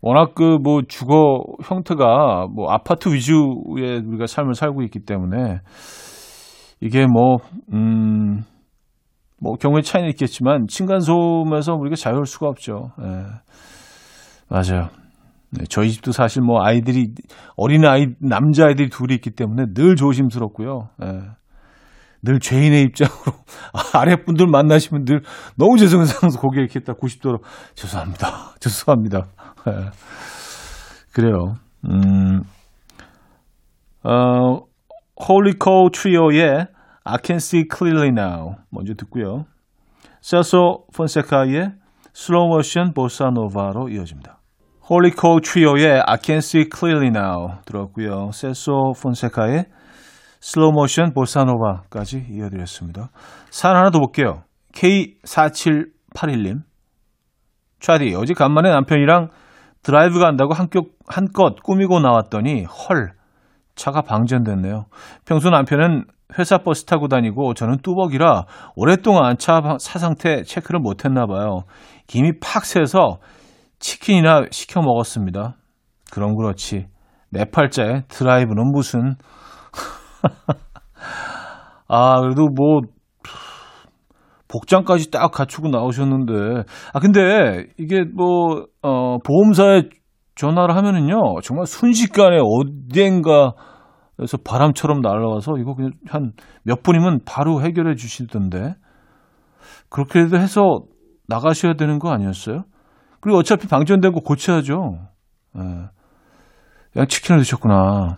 워낙 0.01 0.33
그 0.33 0.57
뭐 0.57 0.81
주거 0.87 1.43
형태가 1.63 2.47
뭐 2.53 2.71
아파트 2.71 3.09
위주의 3.09 3.99
우리가 4.03 4.25
삶을 4.25 4.55
살고 4.55 4.81
있기 4.83 4.99
때문에 5.05 5.59
이게 6.79 7.05
뭐, 7.05 7.37
음, 7.73 8.43
뭐 9.39 9.53
경우의 9.55 9.83
차이는 9.83 10.09
있겠지만 10.09 10.65
층간소음에서 10.67 11.73
우리가 11.75 11.95
자유할 11.95 12.25
수가 12.25 12.47
없죠. 12.47 12.91
예. 13.03 13.25
맞아요. 14.49 14.89
네, 15.51 15.65
저희 15.69 15.91
집도 15.91 16.11
사실 16.11 16.41
뭐 16.41 16.63
아이들이 16.63 17.13
어린 17.55 17.85
아이 17.85 18.07
남자 18.19 18.65
아이들이 18.65 18.89
둘이 18.89 19.13
있기 19.15 19.31
때문에 19.31 19.73
늘 19.75 19.95
조심스럽고요. 19.95 20.89
예. 21.03 21.40
늘 22.23 22.39
죄인의 22.39 22.83
입장으로 22.83 23.33
아랫분들 23.93 24.47
만나시면 24.47 25.05
늘 25.05 25.21
너무 25.55 25.77
죄송해서 25.77 26.39
고개 26.39 26.61
이렇게 26.61 26.79
딱 26.79 26.99
90도로 26.99 27.41
죄송합니다. 27.75 28.53
죄송합니다. 28.61 29.25
예. 29.67 29.89
그래요. 31.13 31.55
음, 31.89 32.43
어, 34.03 34.59
홀리 35.27 35.66
콜 35.66 35.89
트리오의 35.93 36.67
I 37.03 37.17
Can 37.23 37.37
See 37.37 37.65
Clearly 37.71 38.09
Now 38.09 38.55
먼저 38.69 38.93
듣고요. 38.93 39.45
셀소 40.21 40.85
폰세카의 40.95 41.73
Slow 42.13 42.47
Motion 42.47 42.93
Bossa 42.93 43.37
Nova로 43.37 43.89
이어집니다. 43.89 44.39
홀리 44.89 45.20
콜 45.20 45.39
트리오의 45.41 46.03
I 46.05 46.17
Can 46.21 46.37
See 46.37 46.69
Clearly 46.73 47.09
Now 47.09 47.59
들었고요. 47.65 48.31
셀소 48.31 48.93
폰세카의 49.01 49.65
Slow 50.41 50.71
Motion 50.71 51.13
Bossa 51.13 51.53
Nova까지 51.53 52.25
이어드렸습니다. 52.29 53.09
사연 53.51 53.77
하나 53.77 53.91
더 53.91 53.99
볼게요. 53.99 54.43
K4781님. 54.73 56.63
차디, 57.79 58.15
어제 58.15 58.33
간만에 58.33 58.69
남편이랑 58.69 59.29
드라이브 59.83 60.19
간다고 60.19 60.53
한껏, 60.53 60.85
한껏 61.07 61.55
꾸미고 61.63 61.99
나왔더니 61.99 62.65
헐 62.65 63.13
차가 63.75 64.01
방전됐네요. 64.01 64.85
평소 65.25 65.49
남편은 65.49 66.05
회사 66.37 66.57
버스 66.59 66.85
타고 66.85 67.07
다니고 67.07 67.53
저는 67.53 67.77
뚜벅이라 67.83 68.45
오랫동안 68.75 69.37
차 69.37 69.61
사상태 69.79 70.43
체크를 70.43 70.79
못했나 70.79 71.25
봐요. 71.25 71.63
김이 72.07 72.39
팍 72.39 72.65
새서 72.65 73.19
치킨이나 73.79 74.45
시켜 74.51 74.81
먹었습니다. 74.81 75.55
그럼 76.11 76.35
그렇지. 76.35 76.87
내 77.29 77.45
팔자에 77.45 78.03
드라이브는 78.07 78.71
무슨 78.71 79.15
아 81.87 82.21
그래도 82.21 82.47
뭐 82.55 82.81
복장까지 84.47 85.11
딱 85.11 85.31
갖추고 85.31 85.69
나오셨는데 85.69 86.63
아 86.93 86.99
근데 86.99 87.65
이게 87.77 88.03
뭐 88.03 88.65
어, 88.81 89.17
보험사에 89.19 89.83
전화를 90.35 90.75
하면은요 90.75 91.41
정말 91.43 91.65
순식간에 91.65 92.37
어디엔가에서 92.41 94.37
바람처럼 94.45 95.01
날아와서 95.01 95.53
이거 95.57 95.75
그냥 95.75 95.91
한 96.07 96.33
몇 96.63 96.83
분이면 96.83 97.21
바로 97.25 97.61
해결해 97.61 97.95
주시던데 97.95 98.75
그렇게 99.89 100.19
해서 100.19 100.81
나가셔야 101.27 101.73
되는 101.73 101.99
거 101.99 102.11
아니었어요? 102.11 102.63
그리고 103.19 103.39
어차피 103.39 103.67
방전된 103.67 104.11
거 104.13 104.19
고쳐야죠. 104.21 104.99
예. 105.57 105.61
그냥 106.93 107.07
치킨을 107.07 107.39
드셨구나. 107.41 108.17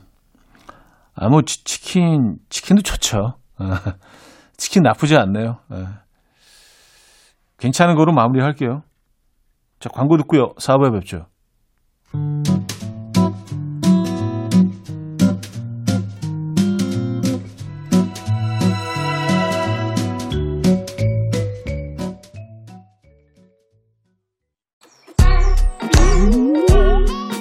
아, 1.15 1.29
뭐, 1.29 1.41
치, 1.43 1.63
치킨, 1.63 2.37
치킨도 2.49 2.81
좋죠. 2.81 3.35
예. 3.61 3.65
치킨 4.57 4.83
나쁘지 4.83 5.15
않네요. 5.15 5.59
예. 5.71 5.87
괜찮은 7.57 7.95
거로 7.95 8.11
마무리할게요. 8.13 8.83
자, 9.79 9.89
광고 9.89 10.17
듣고요. 10.17 10.53
4부에 10.55 10.91
뵙죠. 10.93 11.27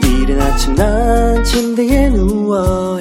이른 0.04 0.40
아침 0.40 0.74
난 0.74 1.42
침대에 1.44 2.10
누워 2.10 3.00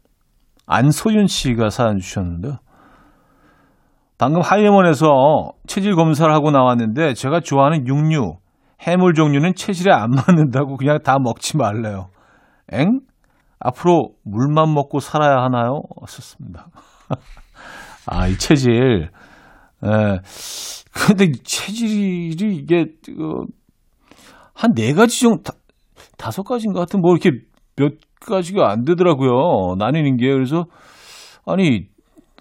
안소윤 0.71 1.27
씨가 1.27 1.69
사연 1.69 1.97
주셨는데요. 1.97 2.57
방금 4.17 4.41
하이에몬에서 4.41 5.51
체질 5.67 5.95
검사를 5.95 6.31
하고 6.33 6.51
나왔는데 6.51 7.13
제가 7.13 7.41
좋아하는 7.41 7.87
육류, 7.87 8.37
해물 8.81 9.13
종류는 9.13 9.55
체질에 9.55 9.91
안 9.91 10.11
맞는다고 10.11 10.77
그냥 10.77 10.99
다 11.03 11.17
먹지 11.19 11.57
말래요. 11.57 12.07
엥? 12.71 12.99
앞으로 13.59 14.11
물만 14.23 14.73
먹고 14.73 14.99
살아야 14.99 15.43
하나요? 15.43 15.81
썼습니다. 16.07 16.67
아, 18.07 18.27
이 18.27 18.37
체질. 18.37 19.09
예. 19.83 20.19
근데 20.93 21.25
이 21.25 21.31
체질이 21.43 22.55
이게, 22.55 22.85
어, 23.19 23.43
한 24.53 24.71
네 24.73 24.93
가지 24.93 25.19
정도, 25.21 25.41
다, 25.43 25.53
다섯 26.17 26.43
가지인가 26.43 26.81
같은 26.81 27.01
뭐 27.01 27.11
이렇게 27.13 27.31
몇 27.75 27.93
가지가 28.25 28.69
안 28.71 28.83
되더라고요. 28.83 29.75
나뉘는 29.77 30.17
게. 30.17 30.31
그래서, 30.31 30.65
아니, 31.45 31.87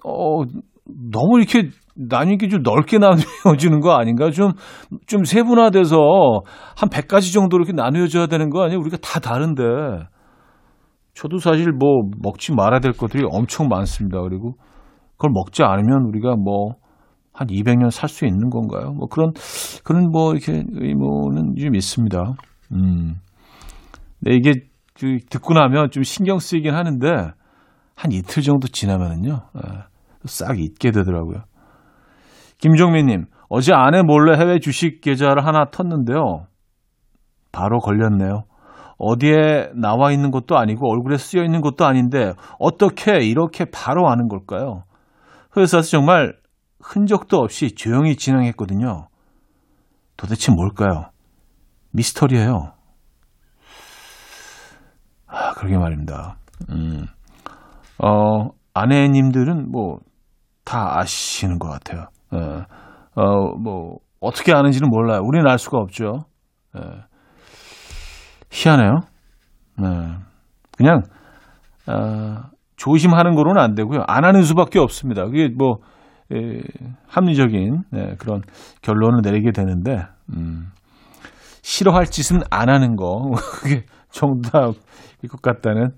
어, 0.04 0.42
너무 1.10 1.38
이렇게 1.38 1.70
나뉘기 1.94 2.48
좀 2.48 2.62
넓게 2.62 2.98
나뉘어지는 3.44 3.80
거 3.80 3.92
아닌가? 3.92 4.30
좀, 4.30 4.52
좀 5.06 5.24
세분화돼서 5.24 5.96
한 6.76 6.88
100가지 6.88 7.32
정도 7.32 7.56
이렇게 7.56 7.72
나뉘어져야 7.72 8.26
되는 8.26 8.50
거 8.50 8.62
아니에요? 8.62 8.78
우리가 8.80 8.96
다 8.98 9.20
다른데. 9.20 9.62
저도 11.14 11.38
사실 11.38 11.72
뭐 11.72 12.02
먹지 12.22 12.54
말아야 12.54 12.80
될 12.80 12.92
것들이 12.92 13.26
엄청 13.30 13.68
많습니다. 13.68 14.20
그리고 14.22 14.54
그걸 15.16 15.30
먹지 15.32 15.62
않으면 15.62 16.04
우리가 16.06 16.36
뭐 16.36 16.80
한 17.40 17.48
200년 17.48 17.90
살 17.90 18.08
수 18.08 18.26
있는 18.26 18.50
건가요? 18.50 18.92
뭐 18.92 19.06
그런, 19.08 19.32
그런 19.84 20.10
뭐 20.10 20.32
이렇게 20.32 20.62
의문은 20.72 21.54
좀 21.56 21.74
있습니다. 21.74 22.34
음. 22.72 23.14
네, 24.20 24.34
이게 24.34 24.52
그 24.52 24.60
듣고 25.28 25.54
나면 25.54 25.90
좀 25.90 26.02
신경 26.02 26.38
쓰이긴 26.38 26.74
하는데 26.74 27.32
한 27.96 28.12
이틀 28.12 28.42
정도 28.42 28.68
지나면은요, 28.68 29.40
예, 29.56 29.60
싹 30.24 30.58
잊게 30.58 30.90
되더라고요. 30.90 31.42
김종민님, 32.58 33.26
어제 33.48 33.72
아내 33.74 34.02
몰래 34.02 34.38
해외 34.38 34.58
주식 34.58 35.00
계좌를 35.00 35.44
하나 35.46 35.66
텄는데요. 35.66 36.46
바로 37.52 37.78
걸렸네요. 37.80 38.44
어디에 38.98 39.70
나와 39.74 40.12
있는 40.12 40.30
것도 40.30 40.58
아니고 40.58 40.90
얼굴에 40.90 41.16
쓰여 41.16 41.42
있는 41.42 41.62
것도 41.62 41.86
아닌데 41.86 42.34
어떻게 42.58 43.20
이렇게 43.24 43.64
바로 43.64 44.08
아는 44.10 44.28
걸까요? 44.28 44.84
회사에서 45.56 45.88
정말 45.88 46.36
흔적도 46.82 47.38
없이 47.38 47.74
조용히 47.74 48.16
진행했거든요. 48.16 49.08
도대체 50.16 50.52
뭘까요? 50.52 51.06
미스터리예요. 51.92 52.72
아, 55.30 55.52
그러게 55.54 55.78
말입니다. 55.78 56.36
음. 56.70 57.06
어, 57.98 58.48
아내님들은 58.74 59.70
뭐 59.70 59.98
다 60.70 61.00
아시는 61.00 61.58
것 61.58 61.68
같아요. 61.68 62.06
예. 62.32 62.38
어, 63.16 63.56
뭐 63.58 63.96
어떻게 64.20 64.52
아는지는 64.54 64.88
몰라요. 64.88 65.20
우리는 65.24 65.44
알 65.48 65.58
수가 65.58 65.78
없죠. 65.78 66.20
예. 66.76 66.80
희한해요. 68.52 69.00
네. 69.78 69.88
그냥 70.76 71.02
어, 71.88 72.42
조심하는 72.76 73.34
거로는 73.34 73.60
안 73.60 73.74
되고요. 73.74 74.04
안 74.06 74.24
하는 74.24 74.42
수밖에 74.42 74.78
없습니다. 74.78 75.24
그게 75.24 75.48
뭐 75.48 75.78
에, 76.32 76.60
합리적인 77.08 77.82
네, 77.90 78.14
그런 78.18 78.42
결론을 78.82 79.22
내리게 79.24 79.50
되는데 79.50 80.04
음, 80.32 80.70
싫어할 81.62 82.06
짓은 82.06 82.42
안 82.50 82.68
하는 82.68 82.94
거 82.94 83.30
그게 83.60 83.84
정답일 84.10 85.28
것 85.28 85.42
같다는 85.42 85.90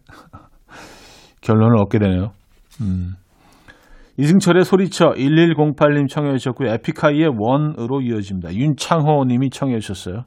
결론을 1.40 1.78
얻게 1.78 1.98
되네요. 1.98 2.32
음. 2.80 3.14
이승철의 4.18 4.64
소리쳐 4.64 5.12
1108님 5.16 6.08
청해 6.08 6.36
주셨고요. 6.36 6.70
에픽하이의 6.70 7.30
원으로 7.36 8.02
이어집니다. 8.02 8.54
윤창호 8.54 9.24
님이 9.26 9.50
청해 9.50 9.78
주셨어요. 9.78 10.24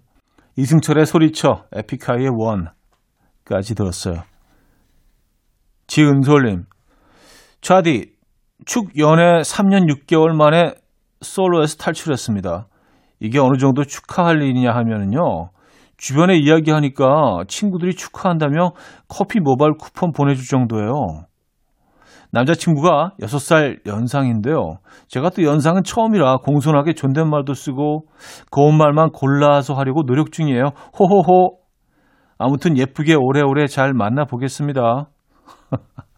이승철의 0.57 1.05
소리쳐 1.05 1.65
에픽하이의 1.73 2.29
원까지 2.29 3.75
들었어요. 3.75 4.23
지은솔님, 5.87 6.63
차디 7.61 8.13
축 8.65 8.97
연애 8.97 9.41
3년 9.41 9.87
6개월 9.87 10.35
만에 10.35 10.73
솔로에서 11.21 11.77
탈출했습니다. 11.77 12.67
이게 13.19 13.39
어느 13.39 13.57
정도 13.57 13.83
축하할 13.83 14.41
일이냐 14.41 14.71
하면은요. 14.73 15.49
주변에 15.97 16.37
이야기하니까 16.37 17.43
친구들이 17.47 17.95
축하한다며 17.95 18.71
커피 19.07 19.39
모바일 19.39 19.73
쿠폰 19.77 20.11
보내줄 20.11 20.45
정도예요. 20.45 21.25
남자친구가 22.31 23.13
6살 23.21 23.85
연상인데요. 23.87 24.77
제가 25.07 25.29
또 25.29 25.43
연상은 25.43 25.83
처음이라 25.83 26.37
공손하게 26.37 26.93
존댓말도 26.93 27.53
쓰고 27.53 28.07
고운 28.51 28.77
말만 28.77 29.11
골라서 29.11 29.73
하려고 29.73 30.03
노력 30.03 30.31
중이에요. 30.33 30.71
호호호. 30.99 31.59
아무튼 32.37 32.77
예쁘게 32.77 33.15
오래오래 33.15 33.67
잘 33.67 33.93
만나보겠습니다. 33.93 35.07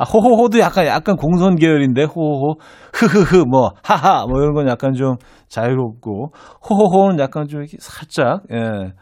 아, 0.00 0.04
호호호도 0.04 0.58
약간, 0.60 0.86
약간 0.86 1.14
공손 1.14 1.56
계열인데, 1.56 2.04
호호호. 2.04 2.54
흐흐흐, 2.94 3.44
뭐, 3.46 3.72
하하, 3.84 4.24
뭐 4.26 4.40
이런 4.40 4.54
건 4.54 4.66
약간 4.66 4.94
좀 4.94 5.16
자유롭고, 5.48 6.32
호호호는 6.66 7.18
약간 7.18 7.46
좀 7.46 7.60
이렇게 7.60 7.76
살짝, 7.78 8.44
예. 8.50 8.94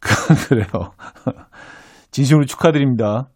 그래요. 0.48 0.92
진심으로 2.12 2.44
축하드립니다. 2.46 3.28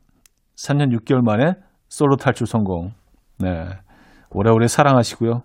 3년 0.54 0.96
6개월 1.00 1.24
만에 1.24 1.54
솔로 1.88 2.14
탈출 2.14 2.46
성공. 2.46 2.92
네. 3.40 3.66
오래오래 4.30 4.68
사랑하시고요. 4.68 5.42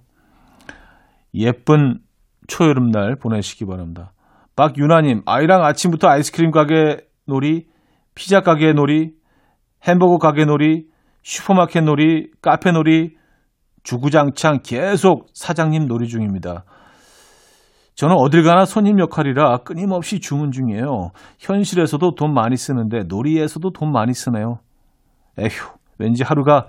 예쁜 1.34 2.01
초여름 2.47 2.91
날 2.91 3.15
보내시기 3.15 3.65
바랍니다. 3.65 4.12
박유나님, 4.56 5.23
아이랑 5.25 5.65
아침부터 5.65 6.08
아이스크림 6.08 6.51
가게 6.51 6.97
놀이, 7.25 7.65
피자 8.13 8.41
가게 8.41 8.73
놀이, 8.73 9.13
햄버거 9.86 10.17
가게 10.17 10.46
놀이, 10.46 10.86
슈퍼마켓 11.24 11.84
놀이, 11.84 12.30
카페 12.41 12.72
놀이, 12.72 13.15
주구장창 13.84 14.60
계속 14.63 15.28
사장님 15.34 15.88
놀이 15.88 16.08
중입니다. 16.08 16.63
저는 17.96 18.15
어딜 18.17 18.43
가나 18.43 18.65
손님 18.65 19.00
역할이라 19.00 19.60
끊임없이 19.60 20.19
주문 20.19 20.52
중이에요. 20.52 21.12
현실에서도 21.39 22.15
돈 22.15 22.34
많이 22.34 22.56
쓰는데 22.56 23.04
놀이에서도 23.08 23.72
돈 23.72 23.91
많이 23.91 24.13
쓰네요. 24.13 24.60
에휴, 25.38 25.50
왠지 26.00 26.24
하루가 26.24 26.67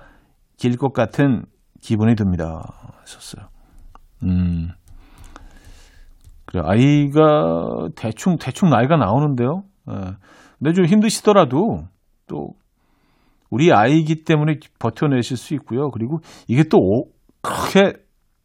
길 0.57 0.77
것 0.77 0.93
같은 0.93 1.45
기분이 1.81 2.15
듭니다. 2.15 2.63
하셨어요. 3.01 3.47
음. 4.25 4.69
그래, 6.47 6.63
아이가 6.65 7.89
대충, 7.97 8.37
대충 8.39 8.71
나이가 8.71 8.97
나오는데요. 8.97 9.63
예. 9.91 9.95
근데 10.59 10.73
좀 10.73 10.85
힘드시더라도 10.85 11.85
또 12.27 12.51
우리 13.55 13.73
아이기 13.73 14.25
때문에 14.25 14.59
버텨내실 14.81 15.37
수 15.37 15.55
있고요. 15.55 15.91
그리고 15.93 16.19
이게 16.49 16.65
또 16.65 16.79
오, 16.79 17.05
그렇게, 17.41 17.97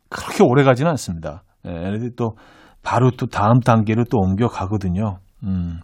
그렇게 0.08 0.44
오래 0.44 0.64
가지는 0.64 0.92
않습니다. 0.92 1.42
예, 1.66 1.72
얘네들이 1.72 2.12
또 2.16 2.36
바로 2.84 3.10
또 3.12 3.26
다음 3.26 3.60
단계로 3.60 4.04
또 4.12 4.20
옮겨가거든요. 4.20 5.18
음. 5.44 5.80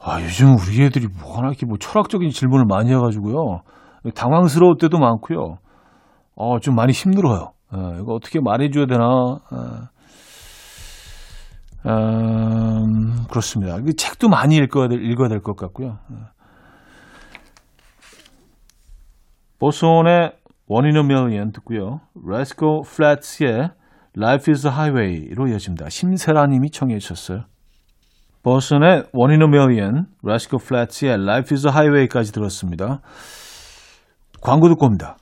아, 0.00 0.22
요즘 0.22 0.54
우리 0.54 0.82
애들이 0.82 1.08
뭐하나 1.20 1.48
이렇게 1.48 1.66
뭐 1.66 1.76
철학적인 1.78 2.30
질문을 2.30 2.64
많이 2.66 2.90
해가지고요. 2.90 3.60
당황스러울 4.14 4.76
때도 4.80 4.98
많고요. 4.98 5.58
어, 6.36 6.58
좀 6.60 6.74
많이 6.74 6.92
힘들어요. 6.92 7.52
예, 7.74 8.00
이거 8.00 8.14
어떻게 8.14 8.40
말해줘야 8.40 8.86
되나. 8.86 9.04
예. 9.52 9.98
음, 11.90 13.24
그렇습니다. 13.28 13.76
책도 13.96 14.28
많이 14.28 14.56
읽어야 14.56 14.88
될, 14.88 15.04
읽어야 15.04 15.28
될 15.28 15.40
것 15.42 15.54
같고요. 15.56 15.98
예. 16.12 16.16
보손의 19.58 20.32
One 20.68 20.88
in 20.88 20.96
a 20.96 21.02
Million 21.02 21.52
듣고요. 21.52 22.00
레스코 22.14 22.82
플랫스의 22.82 23.70
Life 24.16 24.52
is 24.52 24.66
a 24.66 24.72
Highway로 24.72 25.48
이어집니다. 25.48 25.88
심세라 25.88 26.46
님이 26.46 26.70
청해 26.70 26.98
주셨어요. 26.98 27.44
버슨의 28.42 29.04
One 29.12 29.34
in 29.34 29.42
a 29.42 29.48
Million, 29.48 30.06
라스코 30.22 30.58
플랫스의 30.58 31.14
Life 31.14 31.54
is 31.54 31.66
a 31.66 31.72
Highway까지 31.72 32.32
들었습니다. 32.32 33.00
광고 34.40 34.68
듣고 34.68 34.86
옵니다. 34.86 35.16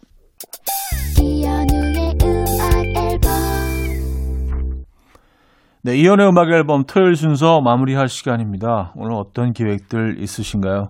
네, 5.82 5.96
이연의 5.96 6.28
음악 6.28 6.50
앨범 6.50 6.84
토요일 6.84 7.16
순서 7.16 7.60
마무리할 7.60 8.08
시간입니다. 8.08 8.92
오늘 8.96 9.14
어떤 9.14 9.52
계획들 9.52 10.20
있으신가요? 10.20 10.88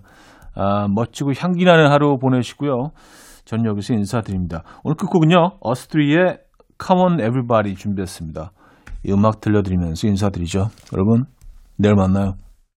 아, 0.54 0.88
멋지고 0.88 1.32
향기나는 1.36 1.90
하루 1.90 2.18
보내시고요. 2.18 2.90
전 3.46 3.64
여기서 3.64 3.94
인사드립니다. 3.94 4.64
오늘 4.84 4.96
끝곡은요, 4.96 5.58
어스트리의 5.60 6.40
Come 6.84 7.02
on 7.02 7.12
Everybody 7.20 7.74
준비했습니다. 7.74 8.50
이 9.04 9.12
음악 9.12 9.40
들려드리면서 9.40 10.08
인사드리죠. 10.08 10.68
여러분, 10.92 11.24
내일 11.78 11.94
만나요. 11.94 12.34